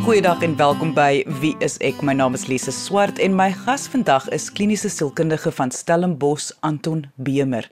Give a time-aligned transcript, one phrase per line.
[0.00, 1.98] Goeiedag en welkom by Wie is ek?
[2.00, 7.02] My naam is Lise Swart en my gas vandag is kliniese sielkundige van Stellenbosch Anton
[7.20, 7.66] Bemer.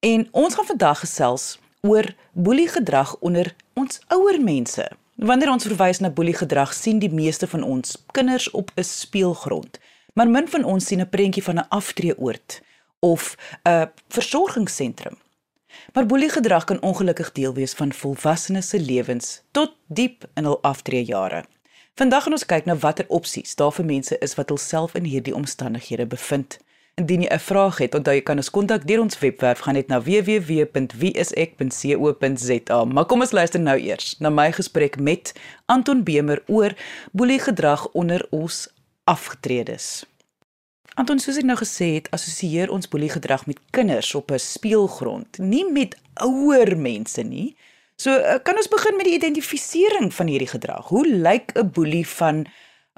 [0.00, 4.86] En ons gaan vandag gesels oor boeliegedrag onder ons ouer mense.
[5.20, 9.78] Wanneer ons verwys na boeliegedrag, sien die meeste van ons kinders op 'n speelgrond,
[10.14, 12.62] maar min van ons sien 'n prentjie van 'n aftreeoord
[13.00, 13.36] of
[13.68, 15.16] 'n versorgingssentrum.
[15.92, 21.44] Maar boeliegedrag kan ongelukkig deel wees van volwassenes se lewens tot diep in hul aftreejare.
[21.96, 25.32] Vandag gaan ons kyk na watter opsies daar vir mense is wat hulself in hierdie
[25.34, 26.58] omstandighede bevind.
[27.00, 29.88] Indien jy 'n vraag het, onthou jy kan ons kontak deur ons webwerf gaan net
[29.88, 32.84] na www.wieisek.co.za.
[32.84, 35.32] Maar kom ons luister nou eers na my gesprek met
[35.66, 36.74] Anton Bemer oor
[37.12, 38.68] boeliegedrag onder ons
[39.04, 40.04] afgetredes.
[40.94, 45.72] Anton, soos ek nou gesê het, assosieer ons boeliegedrag met kinders op 'n speelgrond, nie
[45.72, 47.56] met ouer mense nie.
[47.96, 50.88] So, eh, kan ons begin met die identifisering van hierdie gedrag?
[50.92, 52.46] Hoe lyk 'n boelie van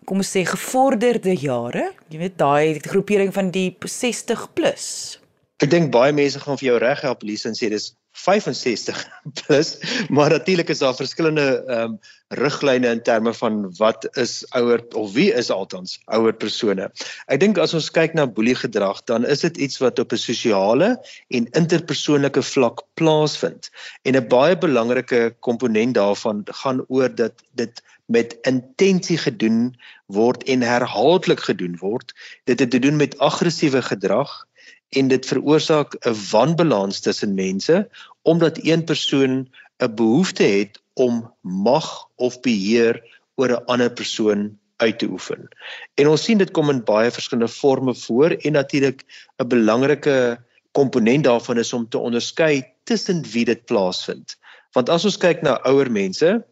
[0.05, 5.19] kom ons sê gevorderde jare, jy weet daai groepering van die 60 plus.
[5.59, 9.09] Ek dink baie mense gaan vir jou reg help Lise en sê dis 65
[9.41, 14.83] plus, maar natuurlik is daar verskillende ehm um, riglyne in terme van wat is ouer
[14.93, 16.91] of wie is altans ouer persone.
[17.33, 20.91] Ek dink as ons kyk na boeliegedrag, dan is dit iets wat op 'n sosiale
[21.29, 23.71] en interpersoonlike vlak plaasvind.
[24.05, 30.63] En 'n baie belangrike komponent daarvan gaan oor dat dit met intensie gedoen word en
[30.63, 32.13] herhaaldelik gedoen word.
[32.45, 34.49] Dit het te doen met aggressiewe gedrag
[34.89, 37.89] en dit veroorsaak 'n wanbalans tussen mense
[38.23, 43.03] omdat een persoon 'n behoefte het om mag of beheer
[43.35, 45.49] oor 'n ander persoon uit te oefen.
[45.95, 49.05] En ons sien dit kom in baie verskillende forme voor en natuurlik
[49.37, 50.39] 'n belangrike
[50.73, 54.37] komponent daarvan is om te onderskei tussen wie dit plaasvind.
[54.73, 56.45] Want as ons kyk na ouer mense,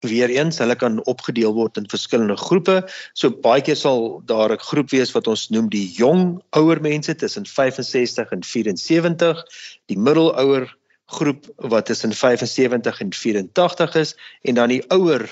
[0.00, 2.80] Weereens, hulle kan opgedeel word in verskillende groepe.
[3.14, 7.14] So baie keer sal daar 'n groep wees wat ons noem die jong ouer mense
[7.14, 9.44] tussen 65 en 74,
[9.86, 10.70] die middelouer
[11.10, 15.26] groep wat tussen 75 en 84 is en dan die ouer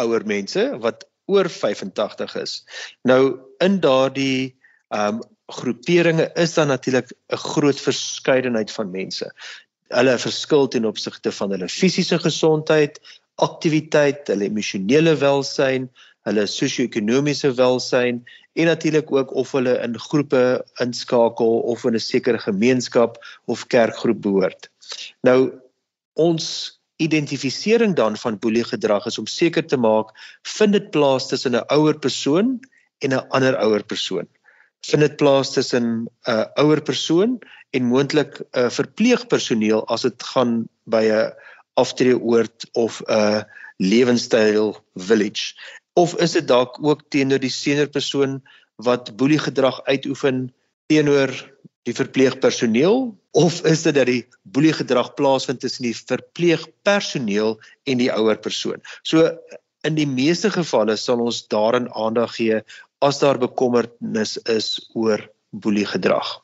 [0.00, 2.64] ouer mense wat oor 85 is.
[3.02, 4.56] Nou in daardie
[4.88, 9.32] ehm um, groeperinge is daar natuurlik 'n groot verskeidenheid van mense.
[9.88, 13.00] Hulle verskil ten opsigte van hulle fisiese gesondheid,
[13.42, 15.88] aktiwiteit, hulle emosionele welsyn,
[16.28, 18.22] hulle sosio-ekonomiese welsyn
[18.54, 24.22] en natuurlik ook of hulle in groepe inskakel of in 'n sekere gemeenskap of kerkgroep
[24.22, 24.70] behoort.
[25.22, 25.52] Nou
[26.14, 30.14] ons identifisering dan van boeliegedrag is om seker te maak
[30.56, 32.60] vind dit plaas tussen 'n ouer persoon
[32.98, 34.28] en 'n ander ouer persoon.
[34.86, 37.38] Vind dit plaas tussen 'n uh, ouer persoon
[37.70, 41.32] en moontlik 'n uh, verpleegpersoneel as dit gaan by 'n
[41.80, 43.44] aftreeoord of 'n
[43.76, 45.54] lewenstyl village?
[45.94, 48.42] Of is dit dalk ook teenoor die senior persoon
[48.76, 50.54] wat boelie gedrag uitoefen
[50.86, 51.30] teenoor
[51.82, 53.14] die verpleegpersoneel?
[53.30, 58.82] Of is dit dat die boelie gedrag plaasvind tussen die verpleegpersoneel en die ouer persoon?
[59.02, 59.30] So
[59.84, 62.62] in die meeste gevalle sal ons daarin aandag gee
[63.04, 65.20] as daar bekommernis is oor
[65.50, 66.43] boelie gedrag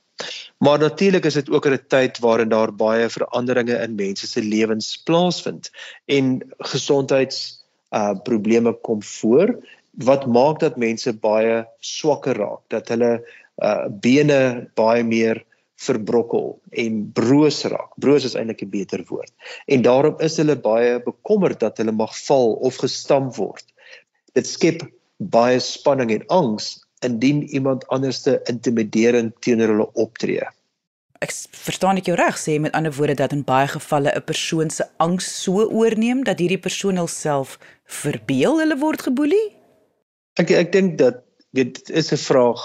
[0.58, 4.97] Maar natuurlik is dit ook 'n tyd waarin daar baie veranderinge in mense se lewens
[4.97, 5.70] plaasvind
[6.04, 9.58] en gesondheids uh probleme kom voor
[9.91, 13.20] wat maak dat mense baie swakker raak, dat hulle
[13.62, 15.44] uh bene baie meer
[15.81, 17.92] verbrokkel en broos raak.
[17.97, 19.32] Broos is eintlik 'n beter woord.
[19.66, 23.64] En daarom is hulle baie bekommerd dat hulle mag val of gestamp word.
[24.32, 24.84] Dit skep
[25.16, 30.47] baie spanning en angs indien iemand anderste intimiderend teenoor hulle optree.
[31.21, 34.71] Ek verstaan ek jou reg sê met ander woorde dat in baie gevalle 'n persoon
[34.71, 39.47] se angs so oorneem dat hierdie persoon hulself verbeel hulle word geboelie?
[40.41, 42.61] Ek ek dink dat dit is 'n vraag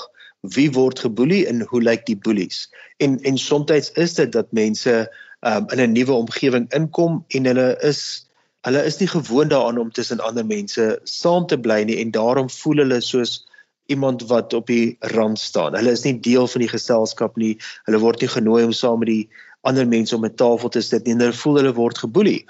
[0.56, 2.70] wie word geboelie en hoe lyk die boelies?
[2.98, 5.10] En en soms is dit dat mense
[5.42, 8.28] um, in 'n nuwe omgewing inkom en hulle is
[8.66, 12.50] hulle is nie gewoond daaraan om tussen ander mense saam te bly nie en daarom
[12.50, 13.46] voel hulle soos
[13.86, 15.76] iemand wat op die rand staan.
[15.76, 17.56] Hulle is nie deel van die geselskap nie.
[17.86, 19.26] Hulle word nie genooi om saam met die
[19.66, 21.16] ander mense om 'n tafel te sit nie.
[21.16, 22.46] Hulle voel hulle word geboelie.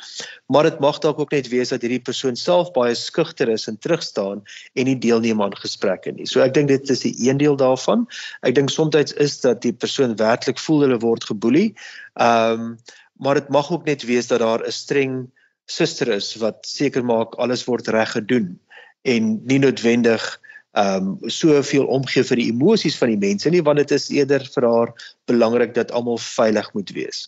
[0.47, 3.77] Maar dit mag dalk ook net wees dat hierdie persoon self baie skugter is en
[3.77, 4.43] terugstaan
[4.73, 6.25] en nie deelneem aan gesprekke nie.
[6.25, 8.07] So ek dink dit is die een deel daarvan.
[8.43, 11.73] Ek dink soms is dat die persoon werklik voel hulle word geboelie.
[12.15, 12.77] Ehm um,
[13.15, 15.31] maar dit mag ook net wees dat daar 'n streng
[15.65, 18.59] suster is wat seker maak alles word reg gedoen
[19.01, 20.39] en nie noodwendig
[20.75, 24.43] ehm um, soveel omgee vir die emosies van die mense nie want dit is eerder
[24.55, 24.91] vir haar
[25.31, 27.27] belangrik dat almal veilig moet wees.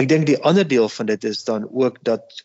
[0.00, 2.40] Ek dink die ander deel van dit is dan ook dat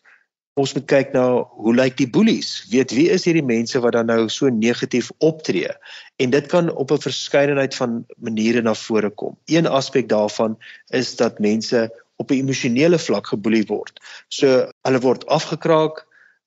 [0.60, 1.24] ons moet kyk na
[1.60, 2.50] hoe lyk die boelies?
[2.72, 5.72] Weet wie is hierdie mense wat dan nou so negatief optree?
[6.20, 9.36] En dit kan op 'n verskeidenheid van maniere na vore kom.
[9.46, 10.56] Een aspek daarvan
[10.88, 14.00] is dat mense op 'n emosionele vlak geboelie word.
[14.28, 16.06] So hulle word afgekraak,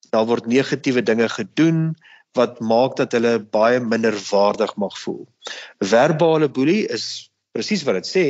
[0.10, 1.96] daar word negatiewe dinge gedoen
[2.38, 5.24] wat maak dat hulle baie minder waardig mag voel.
[5.82, 8.26] Verbale boelie is presies wat dit sê,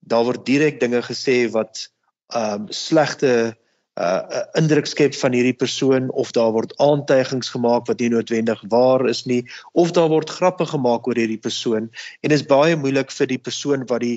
[0.00, 1.88] daar word direk dinge gesê wat
[2.32, 3.54] ehm um, slegte
[4.00, 9.04] uh indruk skep van hierdie persoon of daar word aantuigings gemaak wat nie noodwendig waar
[9.08, 13.14] is nie of daar word grappe gemaak oor hierdie persoon en dit is baie moeilik
[13.14, 14.16] vir die persoon wat die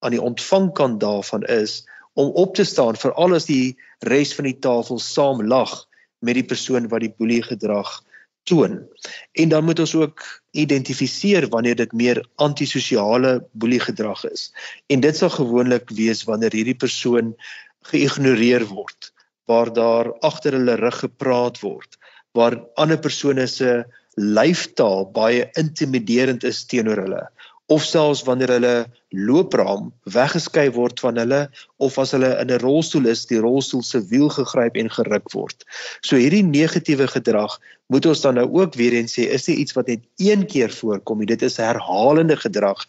[0.00, 1.82] aan die ontvangkant daarvan is
[2.16, 3.76] om op te staan veral as die
[4.08, 5.76] res van die tafel saam lag
[6.24, 7.92] met die persoon wat die boelie gedrag
[8.48, 8.80] toon.
[9.32, 14.50] En dan moet ons ook identifiseer wanneer dit meer antisosiale boelie gedrag is.
[14.86, 17.34] En dit sal gewoonlik wees wanneer hierdie persoon
[17.92, 19.12] geïgnoreer word,
[19.44, 21.98] waar daar agter hulle rug gepraat word,
[22.32, 23.84] waar ander persone se
[24.20, 27.24] lyfstaal baie intimiderend is teenoor hulle
[27.70, 28.76] of selfs wanneer hulle
[29.14, 31.44] loopraam weggeskei word van hulle
[31.86, 35.64] of as hulle in 'n rolstoel is, die rolstoel se wiel gegryp en geruk word.
[36.02, 37.60] So hierdie negatiewe gedrag
[37.90, 40.70] moet ons dan nou ook weer eens sê, is nie iets wat net een keer
[40.70, 41.26] voorkom nie.
[41.26, 42.84] Dit is herhalende gedrag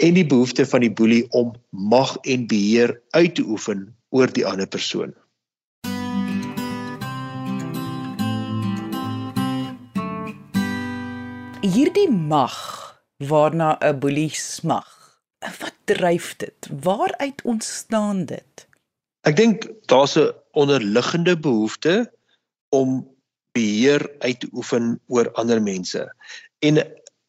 [0.00, 4.46] en die behoefte van die boelie om mag en beheer uit te oefen oor die
[4.48, 5.12] ander persoon.
[11.60, 12.56] Hierdie mag
[13.28, 15.20] waarna 'n boelie smag.
[15.60, 16.68] Wat dryf dit?
[16.82, 18.66] Waaruit ontstaan dit?
[19.28, 22.12] Ek dink daar's 'n onderliggende behoefte
[22.68, 23.17] om
[23.58, 26.06] beheer uit te oefen oor ander mense.
[26.62, 26.80] En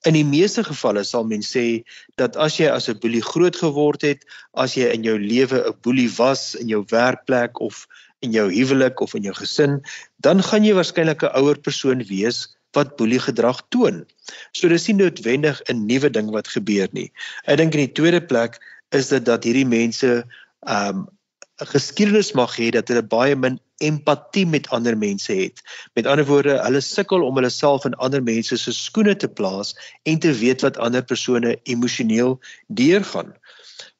[0.07, 1.83] In die meeste gevalle sal mens sê
[2.19, 4.21] dat as jy as 'n boelie groot geword het,
[4.55, 7.85] as jy in jou lewe 'n boelie was in jou werkplek of
[8.23, 9.81] in jou huwelik of in jou gesin,
[10.23, 14.05] dan gaan jy waarskynlik 'n ouer persoon wees wat boelie gedrag toon.
[14.53, 17.11] So dis nie noodwendig 'n nuwe ding wat gebeur nie.
[17.43, 18.59] Ek dink in die tweede plek
[18.91, 20.23] is dit dat hierdie mense
[20.63, 21.09] um
[21.59, 25.61] 'n geskiedenis mag hê dat hulle baie min empatie met ander mense het.
[25.95, 29.73] Met ander woorde, hulle sukkel om hulle self in ander mense se skoene te plaas
[30.03, 33.33] en te weet wat ander persone emosioneel deurgaan.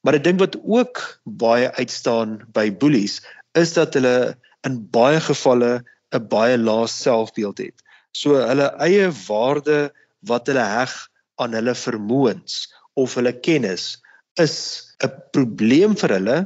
[0.00, 3.20] Maar 'n ding wat ook baie uitstaan by boelies
[3.52, 4.36] is dat hulle
[4.68, 7.76] in baie gevalle 'n baie lae selfbeeld het.
[8.12, 10.92] So hulle eie waarde wat hulle heg
[11.36, 14.00] aan hulle vermoëns of hulle kennis
[14.40, 14.56] is
[15.04, 16.38] 'n probleem vir hulle,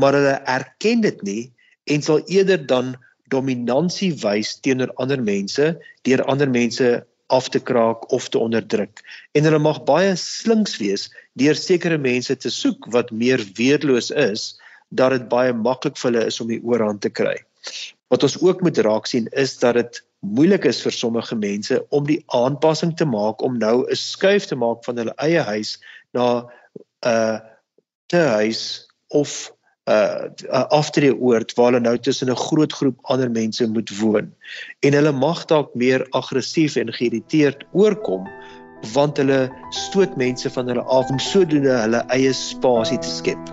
[0.00, 1.42] maar hulle erken dit nie
[1.90, 2.94] en sal eerder dan
[3.32, 5.74] dominansie wys teenoor ander mense
[6.06, 9.00] deur ander mense af te kraak of te onderdruk.
[9.32, 11.08] En hulle mag baie slinks wees
[11.40, 14.52] deur sekere mense te soek wat meer weerloos is
[14.94, 17.36] dat dit baie maklik vir hulle is om die oorhand te kry.
[18.12, 22.06] Wat ons ook moet raak sien is dat dit moeilik is vir sommige mense om
[22.08, 25.78] die aanpassing te maak om nou 'n skuif te maak van hulle eie huis
[26.12, 26.46] na 'n
[27.08, 27.38] uh,
[28.06, 29.52] te huis of
[29.90, 34.32] uh, uh, aftreeoord waar hulle nou tussen 'n groot groep ander mense moet woon.
[34.80, 38.28] En hulle mag dalk meer aggressief en geïrriteerd oorkom
[38.92, 43.52] want hulle stoot mense van hulle af om sodoende hulle eie spasie te skep.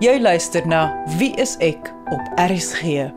[0.00, 3.10] Jy luister na Wie is ek op RSG.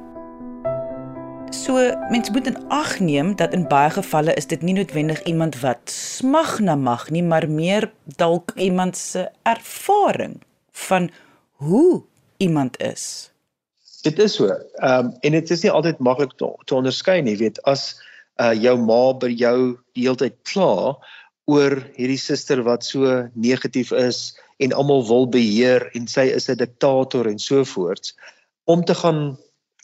[1.53, 1.77] So
[2.09, 5.89] mens moet in ag neem dat in baie gevalle is dit nie noodwendig iemand wat
[5.89, 11.09] smag na mag nie, maar meer dalk iemand se ervaring van
[11.63, 12.03] hoe
[12.37, 13.31] iemand is.
[14.03, 14.51] Dit is so.
[14.51, 17.93] Ehm um, en dit is nie altyd maklik te, te onderskei nie, weet as
[18.41, 19.57] uh jou ma by jou
[19.95, 20.97] die hele tyd kla
[21.51, 26.57] oor hierdie suster wat so negatief is en almal wil beheer en sy is 'n
[26.59, 28.15] diktator en so voorts
[28.65, 29.37] om te gaan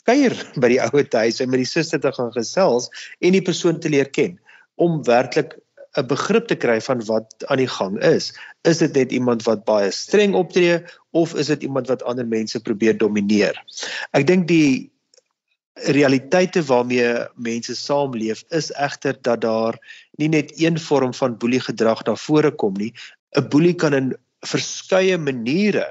[0.08, 2.88] kuier by die ouer huis en met die suster te gaan gesels
[3.20, 4.38] en die persoon te leer ken
[4.76, 5.56] om werklik
[5.98, 8.32] 'n begrip te kry van wat aan die gang is.
[8.62, 10.78] Is dit net iemand wat baie streng optree
[11.10, 13.58] of is dit iemand wat ander mense probeer domineer?
[14.14, 14.90] Ek dink die
[15.74, 19.78] realiteite waarmee mense saamleef is egter dat daar
[20.18, 22.92] nie net een vorm van boelie gedrag na vore kom nie.
[23.36, 24.14] 'n Boelie kan in
[24.46, 25.86] verskeie maniere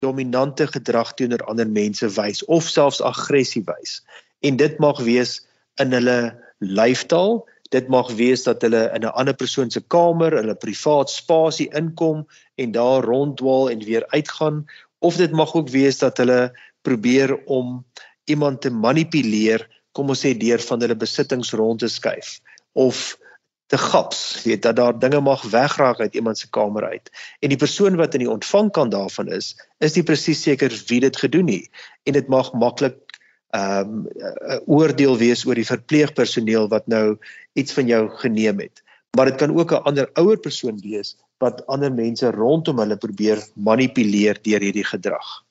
[0.00, 4.02] dominante gedrag teenoor ander mense wys of selfs aggressie wys.
[4.40, 5.40] En dit mag wees
[5.80, 10.54] in hulle lyfstaal Dit mag wees dat hulle in 'n ander persoon se kamer, hulle
[10.54, 14.66] privaat spasie inkom en daar ronddwaal en weer uitgaan
[14.98, 17.84] of dit mag ook wees dat hulle probeer om
[18.24, 22.40] iemand te manipuleer, kom ons sê deur van hulle besittings rond te skuif
[22.72, 23.16] of
[23.66, 27.10] te gaps, weet dat daar dinge mag wegraak uit iemand se kamer uit.
[27.40, 31.16] En die persoon wat in die ontvangkant daarvan is, is nie presies seker wie dit
[31.16, 33.00] gedoen het en dit mag maklik
[33.56, 37.16] um, 'n oordeel wees oor die verpleegpersoneel wat nou
[37.52, 38.82] iets van jou geneem het.
[39.16, 43.42] Maar dit kan ook 'n ander ouer persoon wees wat ander mense rondom hulle probeer
[43.54, 45.46] manipuleer deur hierdie gedrag.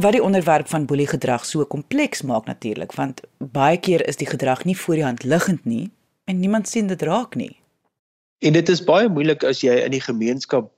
[0.00, 4.64] wat die onderwerp van boeliegedrag so kompleks maak natuurlik want baie keer is die gedrag
[4.64, 5.90] nie voor die hand liggend nie
[6.24, 7.56] en niemand sien dit raak nie.
[8.38, 10.70] En dit is baie moeilik as jy in die gemeenskap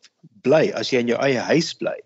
[0.47, 1.97] bly, as jy in jou eie huis bly.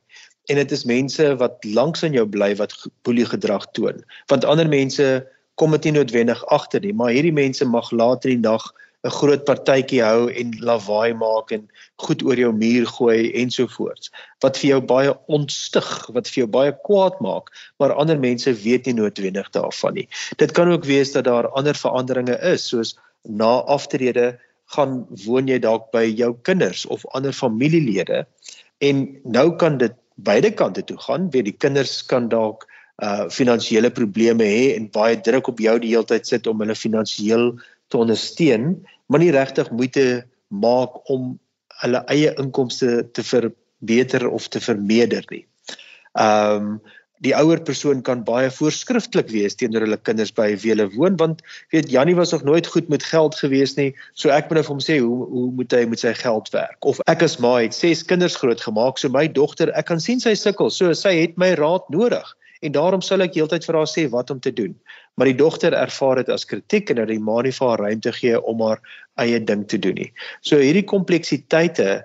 [0.51, 2.75] En dit is mense wat langs aan jou bly wat
[3.07, 4.03] boeliegedrag toon.
[4.31, 5.27] Want ander mense
[5.57, 8.67] kom dit nie noodwendig agter nie, maar hierdie mense mag later in die nag
[9.07, 11.69] 'n groot partytjie hou en lawaai maak en
[12.03, 14.11] goed oor jou muur gooi ensovoorts
[14.45, 18.87] wat vir jou baie ontstig, wat vir jou baie kwaad maak, maar ander mense weet
[18.87, 20.09] nie noodwendig daarvan nie.
[20.43, 24.39] Dit kan ook wees dat daar ander veranderinge is, soos na aftrede
[24.75, 28.25] gaan woon jy dalk by jou kinders of ander familielede
[28.85, 32.67] en nou kan dit beide kante toe gaan, weet die kinders kan dalk
[33.05, 36.75] uh finansiële probleme hê en baie druk op jou die hele tyd sit om hulle
[36.75, 37.51] finansiëel
[37.93, 41.35] te ondersteun maar nie regtig moeite maak om
[41.83, 45.45] hulle eie inkomste te verbeter of te vermeerder nie.
[46.17, 46.79] Ehm um,
[47.25, 51.43] die ouer persoon kan baie voorskrifklik wees teenoor hulle kinders by wie hulle woon want
[51.75, 54.75] weet Jannie was nog nooit goed met geld gewees nie so ek moet nou vir
[54.75, 57.77] hom sê hoe hoe moet hy met sy geld werk of ek as ma het
[57.77, 61.55] ses kinders grootgemaak so my dogter ek kan sien sy sukkel so sy het my
[61.61, 64.77] raad nodig en daarom sal ek heeltyd vir haar sê wat om te doen
[65.17, 68.13] maar die dogter ervaar dit as kritiek en dat die ma nie vir haar ruimte
[68.13, 68.83] gee om haar
[69.23, 70.11] eie ding te doen nie.
[70.45, 72.05] So hierdie kompleksiteite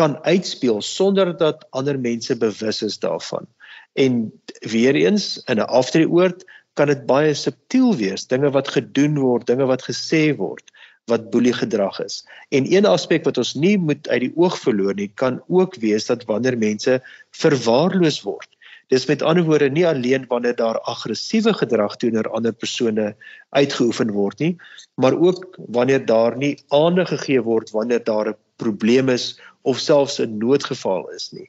[0.00, 3.48] kan uitspeel sonder dat ander mense bewus is daarvan.
[3.92, 6.44] En weer eens in 'n aftreeoord
[6.74, 10.70] kan dit baie subtiel wees, dinge wat gedoen word, dinge wat gesê word
[11.10, 12.24] wat boelie gedrag is.
[12.48, 16.06] En een aspek wat ons nie moet uit die oog verloor nie, kan ook wees
[16.06, 18.48] dat wanneer mense verwaarloos word
[18.92, 23.14] Dis met ander woorde nie alleen wanneer daar aggressiewe gedrag teenoor ander persone
[23.56, 24.56] uitgeoefen word nie,
[25.00, 25.46] maar ook
[25.76, 31.08] wanneer daar nie aandag gegee word wanneer daar 'n probleem is of selfs 'n noodgeval
[31.16, 31.48] is nie.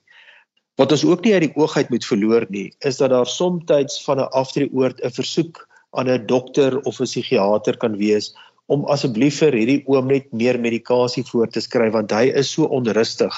[0.76, 4.02] Wat ons ook nie uit die oog uit moet verloor nie, is dat daar soms
[4.06, 8.34] van 'n aftreeoord 'n versoek aan 'n dokter of 'n psigiater kan wees
[8.66, 12.66] om asseblief vir hierdie oom net meer medikasie voor te skryf want hy is so
[12.66, 13.36] onrustig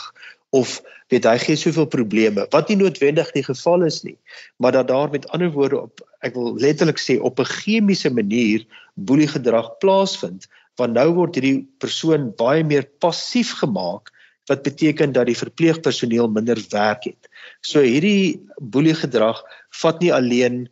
[0.55, 0.81] of
[1.13, 4.17] weet hy gee soveel probleme wat nie noodwendig die geval is nie
[4.61, 8.65] maar dat daar met ander woorde op ek wil letterlik sê op 'n chemiese manier
[8.95, 14.13] boelie gedrag plaasvind want nou word hierdie persoon baie meer passief gemaak
[14.49, 17.29] wat beteken dat die verpleegpersoneel minder werk het
[17.61, 19.41] so hierdie boelie gedrag
[19.81, 20.65] vat nie alleen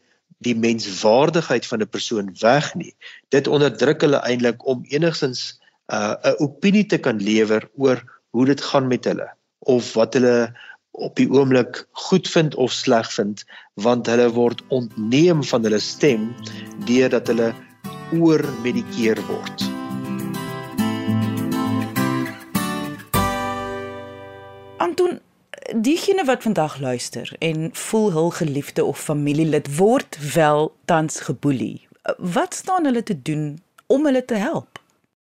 [0.43, 2.93] die menswaardigheid van 'n persoon weg nie
[3.29, 5.59] dit onderdruk hulle eintlik om enigstens
[5.91, 10.53] 'n uh, opinie te kan lewer oor hoe dit gaan met hulle of wat hulle
[10.93, 16.29] op die oomblik goed vind of sleg vind want hulle word ontneem van hulle stem
[16.89, 17.53] deurdat hulle
[18.13, 19.82] oormedikeer word.
[24.93, 25.19] Anton,
[25.81, 31.87] diegene wat vandag luister en voel hul geliefde of familielid word wel tans geboelie.
[32.17, 33.57] Wat staan hulle te doen
[33.87, 34.77] om hulle te help?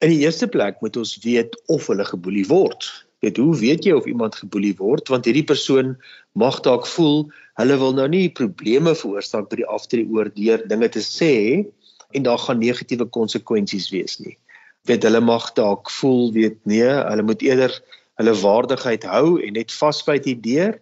[0.03, 2.89] In die eerste plek moet ons weet of hulle geboelie word
[3.23, 5.95] weet hoe weet jy of iemand geboelie word want hierdie persoon
[6.35, 7.23] mag dalk voel
[7.61, 11.33] hulle wil nou nie probleme veroorsaak by die aftree oor deur dinge te sê
[12.11, 14.35] en daar gaan negatiewe konsekwensies wees nie
[14.91, 17.79] weet hulle mag dalk voel weet nee hulle moet eerder
[18.21, 20.79] hulle waardigheid hou en net vasbyt die deur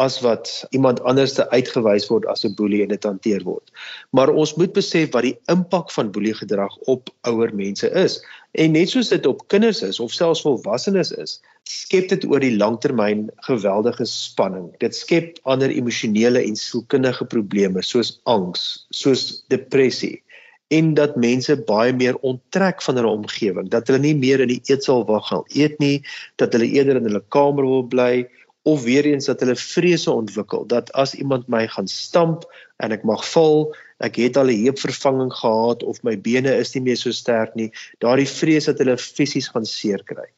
[0.00, 3.70] as wat iemand anders te uitgewys word as 'n boelie en dit hanteer word.
[4.16, 8.20] Maar ons moet besef wat die impak van boelie gedrag op ouer mense is.
[8.52, 12.56] En net soos dit op kinders is of selfs volwassenes is, skep dit oor die
[12.56, 14.70] langtermyn geweldige spanning.
[14.78, 20.22] Dit skep ander emosionele en sielkundige probleme soos angs, soos depressie
[20.70, 24.62] en dat mense baie meer onttrek van hulle omgewing, dat hulle nie meer in die
[24.70, 25.98] eetsaal wag gaan eet nie,
[26.38, 28.28] dat hulle eerder in hulle kamer wil bly
[28.68, 32.44] of weer eens dat hulle vrese ontwikkel dat as iemand my gaan stamp
[32.84, 33.70] en ek mag val,
[34.04, 37.70] ek het al 'n heupvervanging gehad of my bene is nie meer so sterk nie,
[37.98, 40.28] daardie vrees dat hulle fisies gaan seer kry.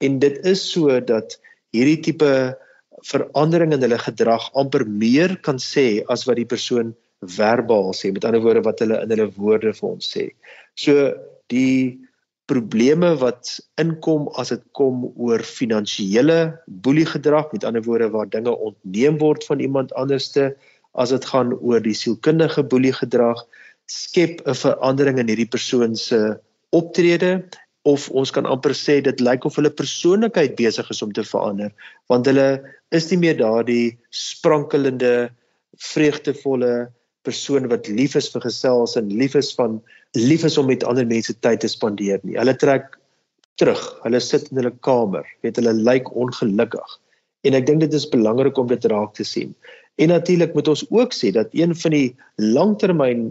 [0.00, 1.38] En dit is so dat
[1.74, 2.56] hierdie tipe
[3.04, 8.24] verandering in hulle gedrag amper meer kan sê as wat die persoon verbaal sê, met
[8.24, 10.28] ander woorde wat hulle in hulle woorde vir ons sê.
[10.76, 11.14] So
[11.52, 11.98] die
[12.50, 16.54] probleme wat inkom as dit kom oor finansiële
[16.86, 20.52] boeliegedrag met ander woorde waar dinge ontneem word van iemand anderste
[20.94, 23.42] as dit gaan oor die sielkundige boeliegedrag
[23.90, 26.38] skep 'n verandering in hierdie persoon se
[26.70, 27.42] optrede
[27.86, 31.70] of ons kan amper sê dit lyk of hulle persoonlikheid besig is om te verander
[32.08, 35.30] want hulle is nie meer daardie sprankelende
[35.78, 36.88] vreugdevolle
[37.26, 39.80] persoon wat lief is vir gesels en lief is van
[40.16, 42.38] lief is om met ander mense tyd te spandeer nie.
[42.38, 42.94] Hulle trek
[43.60, 43.82] terug.
[44.04, 45.26] Hulle sit in hulle kamer.
[45.44, 46.98] Weet hulle lyk ongelukkig.
[47.46, 49.54] En ek dink dit is belangrik om dit raak te sien.
[50.02, 52.08] En natuurlik moet ons ook sê dat een van die
[52.42, 53.30] langtermyn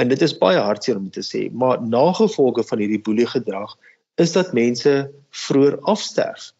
[0.00, 3.74] en dit is baie hartseer om te sê, maar nagevolge van hierdie boelie gedrag
[4.20, 4.92] is dat mense
[5.44, 6.50] vroeër afsterf.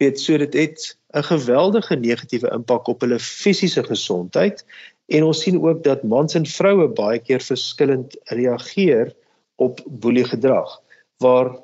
[0.00, 4.64] Weet so dit het 'n geweldige negatiewe impak op hulle fisiese gesondheid
[5.10, 9.12] en ons sien ook dat mans en vroue baie keer verskillend reageer
[9.60, 10.78] op boelie gedrag
[11.20, 11.56] waar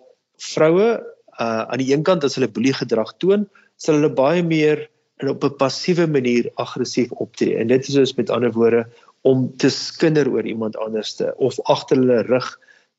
[0.43, 0.89] vroue
[1.41, 3.47] uh, aan die een kant as hulle boelie gedrag toon,
[3.81, 4.87] sal hulle baie meer
[5.23, 7.57] en op 'n passiewe manier aggressief optree.
[7.57, 8.87] En dit is dus met ander woorde
[9.23, 12.49] om te skinder oor iemand anderste of agter hulle rug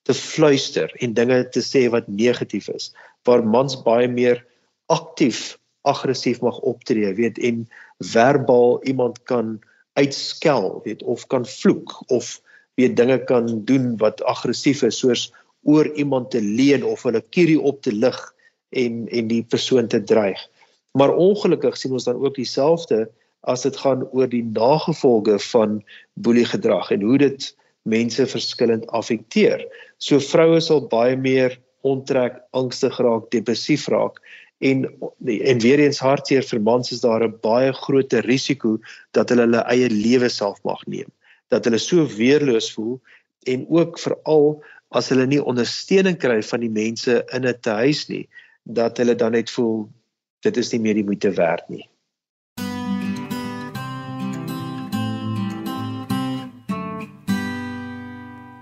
[0.04, 2.94] te fluister en dinge te sê wat negatief is.
[3.24, 4.46] Waar mans baie meer
[4.86, 7.68] aktief aggressief mag optree, weet en
[8.00, 9.60] verbaal iemand kan
[9.98, 12.38] uitskel, weet of kan vloek of
[12.77, 15.27] weet dinge kan doen wat aggressief is soos
[15.68, 18.18] oor iemand te leuen of hulle kierie op te lig
[18.70, 20.39] en en die persoon te dreig.
[20.98, 23.08] Maar ongelukkig sien ons dan ook dieselfde
[23.48, 25.80] as dit gaan oor die nagevolge van
[26.13, 27.48] boeliegedrag en hoe dit
[27.88, 29.63] mense verskillend affekteer.
[29.98, 31.56] So vroue sal baie meer
[31.88, 34.20] onttrek, angstig raak, depressief raak
[34.59, 34.85] en
[35.25, 38.79] en weer eens hartseer vir mans is daar 'n baie groot risiko
[39.11, 41.09] dat hulle hulle eie lewe self mag neem.
[41.47, 42.99] Dat hulle so weerloos voel
[43.45, 48.27] en ook veral as hulle nie ondersteuning kry van die mense in 'n huis nie,
[48.63, 49.89] dat hulle dan net voel
[50.41, 51.89] dit is nie meer die moeite werd nie.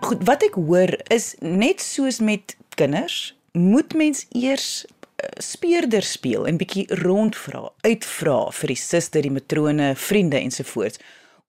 [0.05, 4.85] Goed, wat ek hoor is net soos met kinders, moet mens eers
[5.41, 10.99] speurder speel en bietjie rondvra, uitvra vir die suster, die matrone, vriende ensovoorts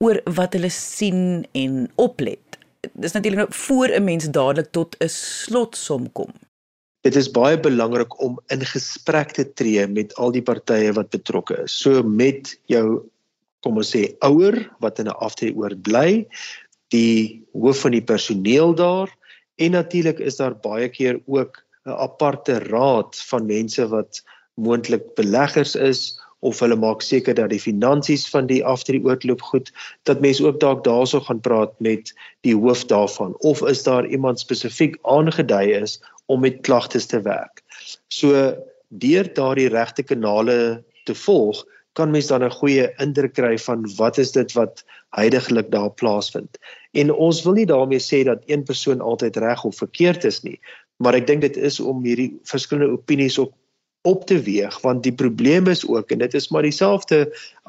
[0.05, 2.59] oor wat hulle sien en oplet.
[2.95, 6.33] Dis natuurlik nou voor 'n mens dadelik tot 'n slotsom kom
[7.07, 11.61] dit is baie belangrik om in gesprek te tree met al die partye wat betrokke
[11.65, 11.75] is.
[11.75, 13.05] So met jou
[13.65, 16.27] kom ons sê ouer wat in 'n aftreeoord bly,
[16.95, 19.11] die hoof van die personeel daar
[19.59, 24.23] en natuurlik is daar baie keer ook 'n aparte raad van mense wat
[24.55, 26.01] moontlik beleggers is
[26.39, 29.73] of hulle maak seker dat die finansies van die aftreeoord loop goed
[30.09, 32.13] dat mense ook dalk daarso gaan praat met
[32.47, 37.63] die hoof daarvan of is daar iemand spesifiek aangedui is om met klagtes te werk.
[38.09, 38.55] So
[38.89, 41.65] deur daardie regte kanale te volg,
[41.97, 44.85] kan mens dan 'n goeie indruk kry van wat is dit wat
[45.17, 46.59] heidaglik daar plaasvind.
[46.93, 50.61] En ons wil nie daarmee sê dat een persoon altyd reg of verkeerd is nie,
[51.03, 53.55] maar ek dink dit is om hierdie verskillende opinies op
[54.07, 57.25] op te weeg want die probleem is ook en dit is maar dieselfde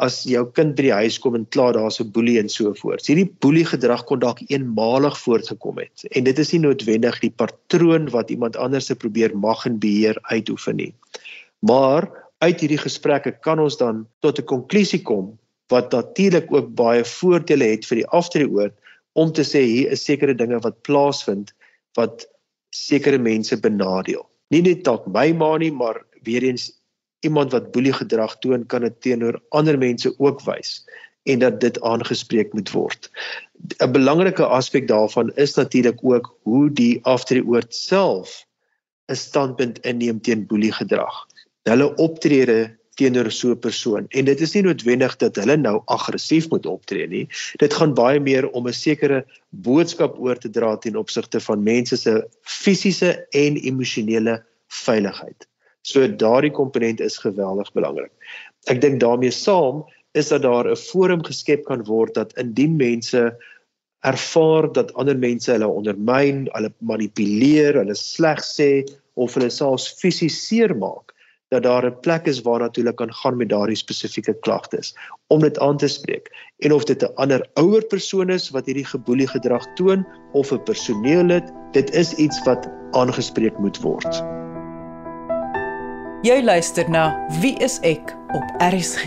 [0.05, 3.07] as jou kind by die huis kom en klaar daar's 'n boelie en so voort.
[3.09, 8.09] Hierdie boelie gedrag kon dalk eenmalig voortgekom het en dit is nie noodwendig die patroon
[8.13, 10.93] wat iemand anders se probeer mag en beheer uitoefen nie.
[11.59, 15.37] Maar uit hierdie gesprekke kan ons dan tot 'n konklusie kom
[15.67, 18.73] wat natuurlik ook baie voordele het vir die aftreeoord
[19.13, 21.53] om te sê hier is sekere dinge wat plaasvind
[21.97, 22.27] wat
[22.85, 24.25] sekere mense benadeel.
[24.53, 26.71] Nie net dalk my ma nie, maar weer eens
[27.25, 30.83] iemand wat boelie gedrag toon kan dit teenoor ander mense ook wys
[31.27, 33.09] en dat dit aangespreek moet word.
[33.83, 38.45] 'n Belangrike aspek daarvan is natuurlik ook hoe die aftreeoord self
[39.11, 41.25] 'n standpunt inneem teen boelie gedrag.
[41.63, 46.49] Hulle optrede teenoor so 'n persoon en dit is nie noodwendig dat hulle nou aggressief
[46.49, 47.27] moet optree nie.
[47.62, 51.97] Dit gaan baie meer om 'n sekere boodskap oor te dra ten opsigte van mense
[51.97, 55.47] se fisiese en emosionele veiligheid.
[55.81, 58.12] So daardie komponent is geweldig belangrik.
[58.67, 63.38] Ek dink daarmee saam is dat daar 'n forum geskep kan word dat indien mense
[63.99, 70.38] ervaar dat ander mense hulle ondermyn, hulle manipuleer, hulle sleg sê of hulle selfs fisies
[70.47, 71.13] seermaak,
[71.47, 74.95] dat daar 'n plek is waar hulle kan gaan met daardie spesifieke klagtes
[75.27, 76.31] om dit aan te spreek.
[76.57, 80.63] En of dit 'n ander ouer persoon is wat hierdie geboelie gedrag toon of 'n
[80.63, 84.23] personeellid, dit is iets wat aangespreek moet word.
[86.21, 89.05] Jy luister na Wie is ek op RSG.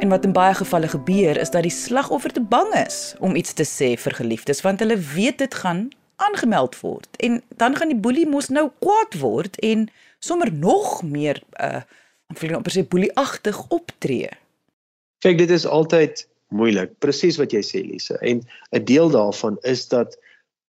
[0.00, 3.52] En wat in baie gevalle gebeur is dat die slagoffer te bang is om iets
[3.52, 5.88] te sê vir geliefdes want hulle weet dit gaan
[6.26, 9.88] aangemeld word en dan gaan die boelie mos nou kwaad word en
[10.20, 11.82] sommer nog meer uh
[12.30, 14.28] ek wil net sê boelieagtig optree.
[15.24, 16.22] Kyk, dit is altyd
[16.54, 18.14] moeilik, presies wat jy sê Lise.
[18.22, 20.14] En 'n deel daarvan is dat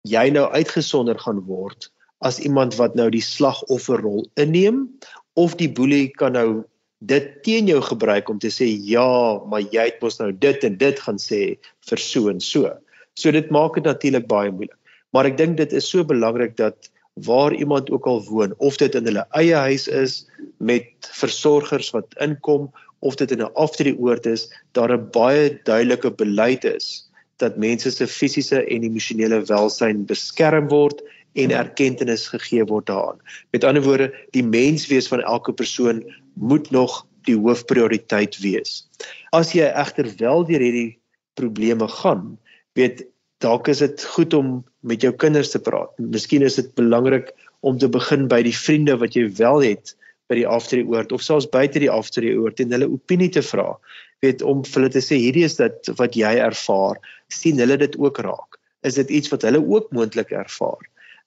[0.08, 1.90] jy nou uitgesonder gaan word
[2.24, 4.88] as iemand wat nou die slagofferrol inneem
[5.34, 6.64] of die boelie kan nou
[7.02, 10.76] dit teen jou gebruik om te sê ja, maar jy het mos nou dit en
[10.78, 12.70] dit gaan sê vir so en so.
[13.18, 14.78] So dit maak dit natuurlik baie moeilik.
[15.12, 16.90] Maar ek dink dit is so belangrik dat
[17.28, 20.22] waar iemand ook al woon, of dit in hulle eie huis is
[20.56, 22.70] met versorgers wat inkom
[23.04, 28.06] of dit in 'n aftreeoord is, daar 'n baie duidelike beleid is dat mense se
[28.06, 31.02] fisiese en emosionele welsyn beskerm word
[31.34, 33.20] en erkenning gegee word daaraan.
[33.50, 38.88] Met ander woorde, die menswees van elke persoon moet nog die hoofprioriteit wees.
[39.32, 40.98] As jy egter wel deur hierdie
[41.34, 42.38] probleme gaan,
[42.78, 43.06] weet
[43.38, 45.90] dalk is dit goed om met jou kinders te praat.
[45.98, 49.94] Miskien is dit belangrik om te begin by die vriende wat jy wel het
[50.30, 53.76] by die aftreeoord of selfs buite die aftreeoord en hulle opinie te vra.
[54.22, 57.98] Weet om vir hulle te sê hierdie is dit wat jy ervaar, sien hulle dit
[57.98, 58.58] ook raak.
[58.86, 60.82] Is dit iets wat hulle ook moontlik ervaar?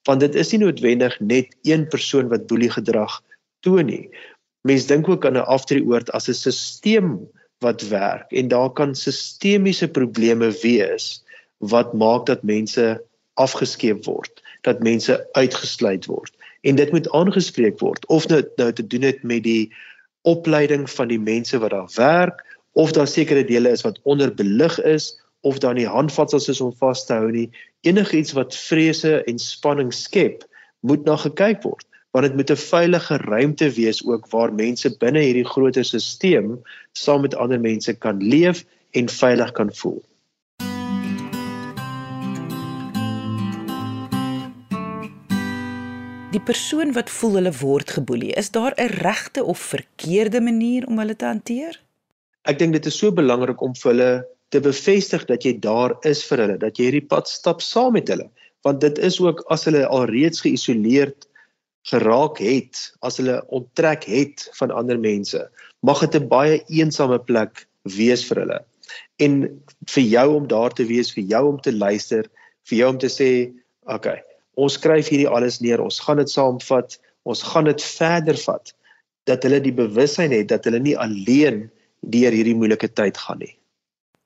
[0.06, 3.18] want dit is nie noodwendig net een persoon wat boelie gedrag
[3.66, 4.06] toon nie.
[4.66, 7.10] Mense dink ook aan 'n aftreeoord as 'n stelsel
[7.64, 11.24] wat werk en daar kan sistemiese probleme wees
[11.58, 13.00] wat maak dat mense
[13.36, 16.32] afgeskeep word, dat mense uitgesluit word.
[16.66, 19.72] En dit moet aangespreek word of dit nou, nou te doen het met die
[20.26, 25.12] opleiding van die mense wat daar werk of daar sekere dele is wat onderbelig is
[25.46, 27.46] of dan nie handvatsels is om vas te hou nie.
[27.86, 30.42] Enigiets wat vrese en spanning skep,
[30.80, 35.22] moet na gekyk word, want dit moet 'n veilige ruimte wees ook waar mense binne
[35.22, 40.02] hierdie groter stelsel saam met ander mense kan leef en veilig kan voel.
[46.36, 50.98] Die persoon wat voel hulle word geboelie, is daar 'n regte of verkeerde manier om
[50.98, 51.80] hulle te hanteer?
[52.44, 54.10] Ek dink dit is so belangrik om vir hulle
[54.52, 58.12] te bevestig dat jy daar is vir hulle, dat jy hierdie pad stap saam met
[58.12, 58.28] hulle,
[58.68, 61.26] want dit is ook as hulle alreeds geïsoleerd
[61.88, 65.40] geraak het, as hulle onttrek het van ander mense,
[65.80, 68.60] mag dit 'n baie eensame plek wees vir hulle.
[69.24, 72.28] En vir jou om daar te wees, vir jou om te luister,
[72.68, 73.52] vir jou om te sê,
[73.86, 74.22] "Oké, okay,
[74.56, 78.72] ons skryf hierdie alles neer, ons gaan dit saamvat, ons gaan dit verder vat."
[79.26, 81.66] dat hulle die bewussyn het dat hulle nie alleen
[82.06, 83.54] deur hierdie moeilike tyd gaan nie.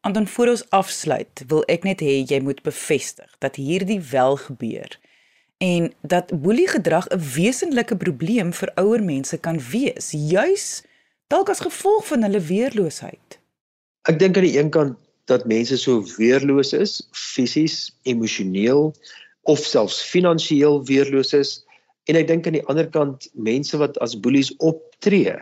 [0.05, 4.37] En dan voor ons afsluit, wil ek net hê jy moet bevestig dat hierdie wel
[4.47, 4.97] gebeur
[5.61, 10.83] en dat boelie gedrag 'n wesenlike probleem vir ouer mense kan wees, juis
[11.29, 13.39] dalk as gevolg van hulle weerloosheid.
[14.09, 18.93] Ek dink aan die een kant dat mense so weerloos is, fisies, emosioneel
[19.49, 21.61] of selfs finansiëel weerloos is
[22.11, 25.37] en ek dink aan die ander kant mense wat as boelies optree,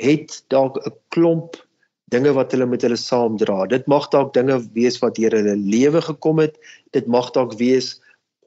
[0.00, 1.56] het dalk 'n klomp
[2.10, 3.66] dinge wat hulle met hulle saamdra.
[3.70, 6.58] Dit mag dalk dinge wees wat deur hulle lewe gekom het.
[6.92, 8.00] Dit mag dalk wees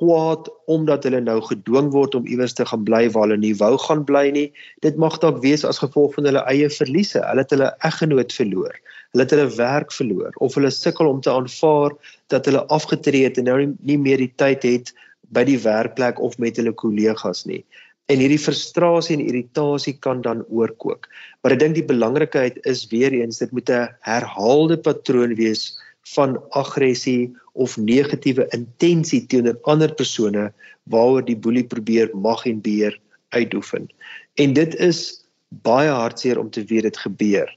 [0.04, 3.78] kwaad omdat hulle nou gedwing word om iewers te gaan bly waar hulle nie wou
[3.86, 4.50] gaan bly nie.
[4.86, 7.22] Dit mag dalk wees as gevolg van hulle eie verliese.
[7.24, 8.76] Hulle het hulle eggenoot verloor.
[9.14, 11.96] Hulle het hulle werk verloor of hulle sukkel om te aanvaar
[12.34, 14.94] dat hulle afgetree het en nou nie meer die tyd het
[15.34, 17.64] by die werkplek of met hulle kollegas nie
[18.12, 21.08] en hierdie frustrasie en irritasie kan dan oorkook.
[21.42, 25.72] Maar ek dink die belangrikheid is weer eens dit moet 'n herhaalde patroon wees
[26.04, 30.52] van aggressie of negatiewe intensie teenoor ander persone
[30.92, 33.88] waaroor die boelie probeer mag en beheer uitoefen.
[34.36, 35.24] En dit is
[35.64, 37.50] baie hartseer om te weet dit gebeur.